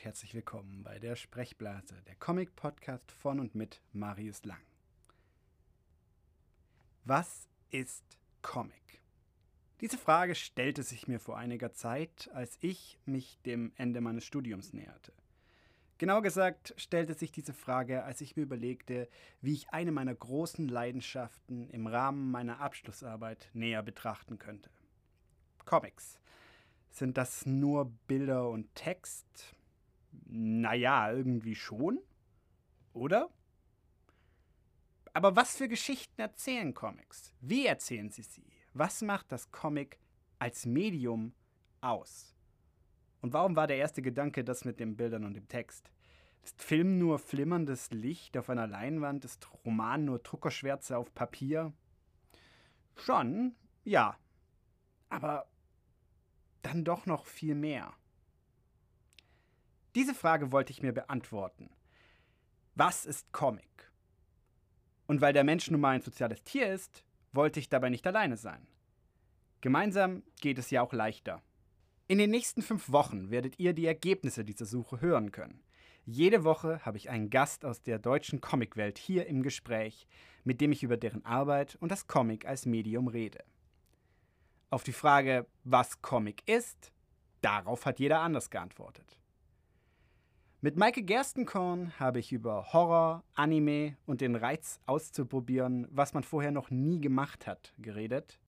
herzlich 0.00 0.34
willkommen 0.34 0.82
bei 0.82 0.98
der 0.98 1.16
Sprechblase, 1.16 2.02
der 2.06 2.14
Comic-Podcast 2.16 3.12
von 3.12 3.38
und 3.38 3.54
mit 3.54 3.80
Marius 3.92 4.44
Lang. 4.44 4.62
Was 7.04 7.46
ist 7.70 8.02
Comic? 8.40 9.00
Diese 9.80 9.98
Frage 9.98 10.34
stellte 10.34 10.82
sich 10.82 11.08
mir 11.08 11.20
vor 11.20 11.36
einiger 11.36 11.72
Zeit, 11.72 12.30
als 12.32 12.56
ich 12.60 12.98
mich 13.04 13.38
dem 13.44 13.72
Ende 13.76 14.00
meines 14.00 14.24
Studiums 14.24 14.72
näherte. 14.72 15.12
Genau 15.98 16.22
gesagt 16.22 16.74
stellte 16.78 17.14
sich 17.14 17.30
diese 17.30 17.52
Frage, 17.52 18.02
als 18.02 18.20
ich 18.22 18.34
mir 18.34 18.42
überlegte, 18.42 19.08
wie 19.40 19.52
ich 19.52 19.70
eine 19.70 19.92
meiner 19.92 20.14
großen 20.14 20.68
Leidenschaften 20.68 21.68
im 21.70 21.86
Rahmen 21.86 22.30
meiner 22.30 22.60
Abschlussarbeit 22.60 23.50
näher 23.52 23.82
betrachten 23.82 24.38
könnte. 24.38 24.70
Comics. 25.64 26.18
Sind 26.90 27.16
das 27.16 27.46
nur 27.46 27.92
Bilder 28.06 28.48
und 28.48 28.74
Text? 28.74 29.54
Naja, 30.26 31.12
irgendwie 31.12 31.54
schon. 31.54 31.98
Oder? 32.92 33.30
Aber 35.14 35.36
was 35.36 35.56
für 35.56 35.68
Geschichten 35.68 36.20
erzählen 36.20 36.72
Comics? 36.72 37.34
Wie 37.40 37.66
erzählen 37.66 38.10
sie 38.10 38.22
sie? 38.22 38.46
Was 38.72 39.02
macht 39.02 39.30
das 39.30 39.50
Comic 39.50 39.98
als 40.38 40.64
Medium 40.64 41.34
aus? 41.80 42.34
Und 43.20 43.32
warum 43.32 43.54
war 43.54 43.66
der 43.66 43.76
erste 43.76 44.02
Gedanke 44.02 44.42
das 44.42 44.64
mit 44.64 44.80
den 44.80 44.96
Bildern 44.96 45.24
und 45.24 45.34
dem 45.34 45.48
Text? 45.48 45.90
Ist 46.42 46.60
Film 46.62 46.98
nur 46.98 47.18
flimmerndes 47.18 47.90
Licht 47.90 48.36
auf 48.36 48.50
einer 48.50 48.66
Leinwand? 48.66 49.24
Ist 49.24 49.48
Roman 49.64 50.04
nur 50.04 50.18
Druckerschwärze 50.18 50.96
auf 50.96 51.14
Papier? 51.14 51.72
Schon, 52.96 53.54
ja. 53.84 54.18
Aber 55.08 55.46
dann 56.62 56.84
doch 56.84 57.06
noch 57.06 57.26
viel 57.26 57.54
mehr? 57.54 57.92
Diese 59.94 60.14
Frage 60.14 60.52
wollte 60.52 60.72
ich 60.72 60.82
mir 60.82 60.92
beantworten. 60.92 61.68
Was 62.74 63.04
ist 63.04 63.30
Comic? 63.32 63.92
Und 65.06 65.20
weil 65.20 65.34
der 65.34 65.44
Mensch 65.44 65.70
nun 65.70 65.80
mal 65.80 65.90
ein 65.90 66.00
soziales 66.00 66.42
Tier 66.44 66.72
ist, 66.72 67.04
wollte 67.32 67.60
ich 67.60 67.68
dabei 67.68 67.90
nicht 67.90 68.06
alleine 68.06 68.38
sein. 68.38 68.66
Gemeinsam 69.60 70.22
geht 70.40 70.58
es 70.58 70.70
ja 70.70 70.80
auch 70.80 70.94
leichter. 70.94 71.42
In 72.08 72.18
den 72.18 72.30
nächsten 72.30 72.62
fünf 72.62 72.90
Wochen 72.90 73.30
werdet 73.30 73.58
ihr 73.58 73.74
die 73.74 73.86
Ergebnisse 73.86 74.44
dieser 74.44 74.64
Suche 74.64 75.00
hören 75.02 75.30
können. 75.30 75.62
Jede 76.04 76.42
Woche 76.42 76.84
habe 76.84 76.96
ich 76.96 77.10
einen 77.10 77.30
Gast 77.30 77.64
aus 77.64 77.82
der 77.82 77.98
deutschen 77.98 78.40
Comicwelt 78.40 78.98
hier 78.98 79.26
im 79.26 79.42
Gespräch, 79.42 80.08
mit 80.42 80.60
dem 80.60 80.72
ich 80.72 80.82
über 80.82 80.96
deren 80.96 81.24
Arbeit 81.24 81.76
und 81.80 81.92
das 81.92 82.06
Comic 82.06 82.46
als 82.46 82.66
Medium 82.66 83.08
rede. 83.08 83.44
Auf 84.70 84.84
die 84.84 84.92
Frage, 84.92 85.46
was 85.64 86.00
Comic 86.00 86.48
ist, 86.48 86.92
darauf 87.42 87.84
hat 87.84 88.00
jeder 88.00 88.20
anders 88.20 88.50
geantwortet. 88.50 89.18
Mit 90.64 90.76
Maike 90.76 91.02
Gerstenkorn 91.02 91.98
habe 91.98 92.20
ich 92.20 92.30
über 92.30 92.72
Horror, 92.72 93.24
Anime 93.34 93.96
und 94.06 94.20
den 94.20 94.36
Reiz 94.36 94.78
auszuprobieren, 94.86 95.88
was 95.90 96.14
man 96.14 96.22
vorher 96.22 96.52
noch 96.52 96.70
nie 96.70 97.00
gemacht 97.00 97.48
hat, 97.48 97.74
geredet. 97.78 98.38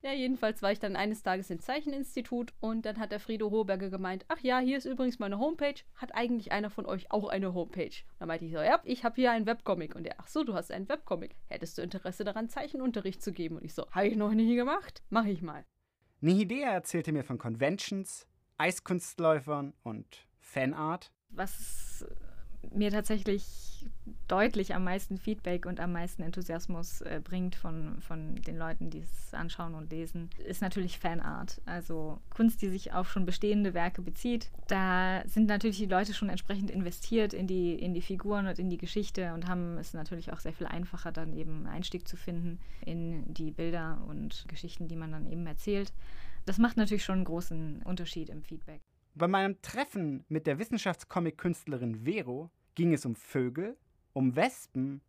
Ja, 0.00 0.12
jedenfalls 0.12 0.62
war 0.62 0.70
ich 0.70 0.78
dann 0.78 0.94
eines 0.94 1.24
Tages 1.24 1.50
im 1.50 1.58
Zeicheninstitut 1.58 2.54
und 2.60 2.86
dann 2.86 3.00
hat 3.00 3.10
der 3.10 3.18
Friedo 3.18 3.50
Hoberger 3.50 3.90
gemeint, 3.90 4.24
ach 4.28 4.38
ja, 4.38 4.60
hier 4.60 4.78
ist 4.78 4.84
übrigens 4.84 5.18
meine 5.18 5.40
Homepage, 5.40 5.74
hat 5.96 6.14
eigentlich 6.14 6.52
einer 6.52 6.70
von 6.70 6.86
euch 6.86 7.10
auch 7.10 7.28
eine 7.28 7.54
Homepage? 7.54 8.04
Dann 8.20 8.28
meinte 8.28 8.44
ich 8.44 8.52
so, 8.52 8.58
ja, 8.58 8.80
ich 8.84 9.02
habe 9.02 9.16
hier 9.16 9.32
einen 9.32 9.46
Webcomic. 9.46 9.96
Und 9.96 10.06
er, 10.06 10.14
ach 10.18 10.28
so, 10.28 10.44
du 10.44 10.54
hast 10.54 10.70
einen 10.70 10.88
Webcomic. 10.88 11.34
Hättest 11.48 11.76
du 11.76 11.82
Interesse 11.82 12.22
daran, 12.22 12.48
Zeichenunterricht 12.48 13.20
zu 13.20 13.32
geben? 13.32 13.56
Und 13.56 13.64
ich 13.64 13.74
so, 13.74 13.90
habe 13.90 14.06
ich 14.06 14.14
noch 14.14 14.32
nie 14.32 14.54
gemacht, 14.54 15.02
mache 15.10 15.30
ich 15.30 15.42
mal. 15.42 15.64
Nihidea 16.20 16.70
erzählte 16.70 17.10
mir 17.10 17.24
von 17.24 17.38
Conventions, 17.38 18.28
Eiskunstläufern 18.58 19.74
und 19.82 20.28
Fanart. 20.38 21.10
Was 21.34 22.06
mir 22.72 22.90
tatsächlich 22.90 23.44
deutlich 24.28 24.74
am 24.74 24.84
meisten 24.84 25.18
Feedback 25.18 25.66
und 25.66 25.80
am 25.80 25.92
meisten 25.92 26.22
Enthusiasmus 26.22 27.00
äh, 27.02 27.20
bringt 27.22 27.54
von, 27.54 28.00
von 28.00 28.36
den 28.36 28.56
Leuten, 28.56 28.90
die 28.90 29.00
es 29.00 29.34
anschauen 29.34 29.74
und 29.74 29.90
lesen, 29.90 30.30
ist 30.46 30.62
natürlich 30.62 30.98
Fanart. 30.98 31.60
Also 31.66 32.20
Kunst, 32.30 32.62
die 32.62 32.68
sich 32.68 32.92
auf 32.92 33.10
schon 33.10 33.26
bestehende 33.26 33.74
Werke 33.74 34.02
bezieht. 34.02 34.50
Da 34.68 35.22
sind 35.26 35.46
natürlich 35.46 35.78
die 35.78 35.86
Leute 35.86 36.14
schon 36.14 36.28
entsprechend 36.28 36.70
investiert 36.70 37.32
in 37.32 37.46
die, 37.46 37.74
in 37.74 37.94
die 37.94 38.02
Figuren 38.02 38.46
und 38.46 38.58
in 38.58 38.70
die 38.70 38.78
Geschichte 38.78 39.34
und 39.34 39.46
haben 39.46 39.78
es 39.78 39.92
natürlich 39.94 40.32
auch 40.32 40.40
sehr 40.40 40.52
viel 40.52 40.66
einfacher, 40.66 41.12
dann 41.12 41.34
eben 41.34 41.66
Einstieg 41.66 42.08
zu 42.08 42.16
finden 42.16 42.58
in 42.84 43.32
die 43.32 43.50
Bilder 43.50 44.02
und 44.08 44.46
Geschichten, 44.48 44.88
die 44.88 44.96
man 44.96 45.12
dann 45.12 45.26
eben 45.26 45.46
erzählt. 45.46 45.92
Das 46.46 46.58
macht 46.58 46.76
natürlich 46.76 47.04
schon 47.04 47.16
einen 47.16 47.24
großen 47.24 47.82
Unterschied 47.82 48.28
im 48.28 48.42
Feedback. 48.42 48.80
Bei 49.16 49.28
meinem 49.28 49.62
Treffen 49.62 50.24
mit 50.28 50.48
der 50.48 50.58
Wissenschaftscomic-Künstlerin 50.58 52.04
Vero 52.04 52.50
ging 52.74 52.92
es 52.92 53.06
um 53.06 53.14
Vögel, 53.14 53.76
um 54.12 54.34
Wespen 54.34 55.02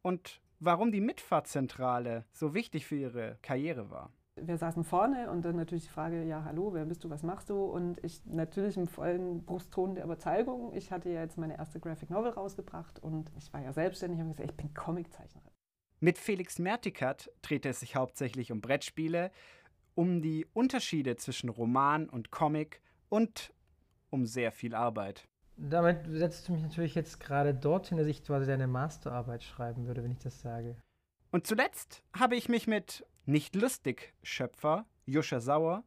und 0.00 0.40
warum 0.60 0.92
die 0.92 1.02
Mitfahrzentrale 1.02 2.24
so 2.32 2.54
wichtig 2.54 2.86
für 2.86 2.96
ihre 2.96 3.38
Karriere 3.42 3.90
war. 3.90 4.14
Wir 4.36 4.56
saßen 4.56 4.82
vorne 4.82 5.30
und 5.30 5.44
dann 5.44 5.56
natürlich 5.56 5.84
die 5.84 5.90
Frage, 5.90 6.24
ja, 6.24 6.42
hallo, 6.44 6.72
wer 6.72 6.86
bist 6.86 7.04
du, 7.04 7.10
was 7.10 7.22
machst 7.22 7.50
du? 7.50 7.62
Und 7.62 8.02
ich 8.02 8.24
natürlich 8.24 8.78
im 8.78 8.88
vollen 8.88 9.44
Brustton 9.44 9.94
der 9.94 10.04
Überzeugung, 10.04 10.74
ich 10.74 10.90
hatte 10.90 11.10
ja 11.10 11.20
jetzt 11.20 11.36
meine 11.36 11.58
erste 11.58 11.80
Graphic 11.80 12.08
Novel 12.08 12.30
rausgebracht 12.30 12.98
und 12.98 13.30
ich 13.36 13.52
war 13.52 13.60
ja 13.60 13.74
selbstständig 13.74 14.20
und 14.20 14.28
gesagt, 14.28 14.52
ich 14.52 14.56
bin 14.56 14.72
Comiczeichnerin. 14.72 15.50
Mit 15.98 16.16
Felix 16.16 16.58
Mertikat 16.58 17.30
drehte 17.42 17.68
es 17.68 17.80
sich 17.80 17.94
hauptsächlich 17.94 18.52
um 18.52 18.62
Brettspiele, 18.62 19.30
um 19.94 20.22
die 20.22 20.46
Unterschiede 20.54 21.16
zwischen 21.16 21.50
Roman 21.50 22.08
und 22.08 22.30
Comic 22.30 22.80
und 23.10 23.52
um 24.08 24.24
sehr 24.24 24.50
viel 24.50 24.74
Arbeit. 24.74 25.28
Damit 25.56 26.06
setzt 26.08 26.48
du 26.48 26.52
mich 26.52 26.62
natürlich 26.62 26.94
jetzt 26.94 27.20
gerade 27.20 27.52
dorthin, 27.52 27.98
dass 27.98 28.06
ich 28.06 28.24
quasi 28.24 28.46
deine 28.46 28.66
Masterarbeit 28.66 29.42
schreiben 29.42 29.86
würde, 29.86 30.02
wenn 30.02 30.10
ich 30.10 30.18
das 30.18 30.40
sage. 30.40 30.76
Und 31.30 31.46
zuletzt 31.46 32.02
habe 32.18 32.34
ich 32.34 32.48
mich 32.48 32.66
mit 32.66 33.04
nicht 33.26 33.54
lustig 33.54 34.14
Schöpfer 34.22 34.86
Juscha 35.04 35.40
Sauer 35.40 35.84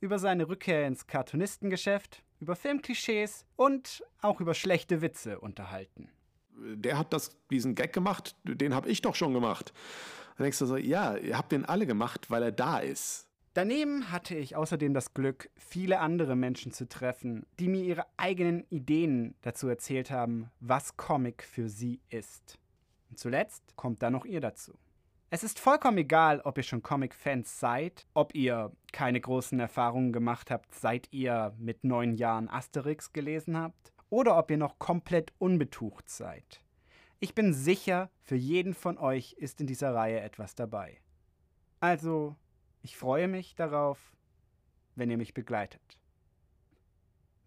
über 0.00 0.18
seine 0.18 0.48
Rückkehr 0.48 0.86
ins 0.86 1.06
Cartoonistengeschäft, 1.06 2.22
über 2.38 2.56
Filmklischees 2.56 3.44
und 3.56 4.02
auch 4.22 4.40
über 4.40 4.54
schlechte 4.54 5.02
Witze 5.02 5.40
unterhalten. 5.40 6.08
Der 6.56 6.98
hat 6.98 7.12
das, 7.12 7.36
diesen 7.50 7.74
Gag 7.74 7.92
gemacht, 7.92 8.36
den 8.44 8.74
habe 8.74 8.88
ich 8.88 9.02
doch 9.02 9.14
schon 9.14 9.34
gemacht. 9.34 9.72
Dann 10.36 10.44
denkst 10.44 10.58
du 10.58 10.66
so, 10.66 10.76
ja, 10.76 11.16
ihr 11.16 11.36
habt 11.36 11.52
den 11.52 11.64
alle 11.64 11.86
gemacht, 11.86 12.30
weil 12.30 12.42
er 12.42 12.52
da 12.52 12.78
ist. 12.78 13.29
Daneben 13.60 14.10
hatte 14.10 14.34
ich 14.36 14.56
außerdem 14.56 14.94
das 14.94 15.12
Glück, 15.12 15.50
viele 15.54 16.00
andere 16.00 16.34
Menschen 16.34 16.72
zu 16.72 16.88
treffen, 16.88 17.44
die 17.58 17.68
mir 17.68 17.84
ihre 17.84 18.06
eigenen 18.16 18.64
Ideen 18.70 19.34
dazu 19.42 19.68
erzählt 19.68 20.10
haben, 20.10 20.50
was 20.60 20.96
Comic 20.96 21.42
für 21.42 21.68
sie 21.68 22.00
ist. 22.08 22.58
Und 23.10 23.18
zuletzt 23.18 23.76
kommt 23.76 24.02
da 24.02 24.08
noch 24.08 24.24
ihr 24.24 24.40
dazu. 24.40 24.78
Es 25.28 25.44
ist 25.44 25.58
vollkommen 25.58 25.98
egal, 25.98 26.40
ob 26.40 26.56
ihr 26.56 26.62
schon 26.62 26.82
Comic-Fans 26.82 27.60
seid, 27.60 28.06
ob 28.14 28.34
ihr 28.34 28.72
keine 28.92 29.20
großen 29.20 29.60
Erfahrungen 29.60 30.14
gemacht 30.14 30.50
habt, 30.50 30.74
seit 30.74 31.12
ihr 31.12 31.54
mit 31.58 31.84
neun 31.84 32.14
Jahren 32.14 32.48
Asterix 32.48 33.12
gelesen 33.12 33.58
habt, 33.58 33.92
oder 34.08 34.38
ob 34.38 34.50
ihr 34.50 34.56
noch 34.56 34.78
komplett 34.78 35.34
unbetucht 35.36 36.08
seid. 36.08 36.62
Ich 37.18 37.34
bin 37.34 37.52
sicher, 37.52 38.08
für 38.22 38.36
jeden 38.36 38.72
von 38.72 38.96
euch 38.96 39.34
ist 39.34 39.60
in 39.60 39.66
dieser 39.66 39.94
Reihe 39.94 40.20
etwas 40.20 40.54
dabei. 40.54 40.96
Also 41.80 42.36
ich 42.82 42.96
freue 42.96 43.28
mich 43.28 43.54
darauf, 43.54 44.12
wenn 44.94 45.10
ihr 45.10 45.16
mich 45.16 45.34
begleitet. 45.34 45.98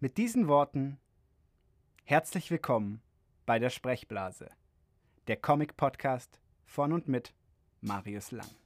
Mit 0.00 0.16
diesen 0.16 0.48
Worten 0.48 0.98
herzlich 2.04 2.50
willkommen 2.50 3.02
bei 3.46 3.58
der 3.58 3.70
Sprechblase, 3.70 4.48
der 5.26 5.36
Comic-Podcast 5.36 6.40
von 6.64 6.92
und 6.92 7.08
mit 7.08 7.34
Marius 7.80 8.30
Lang. 8.30 8.63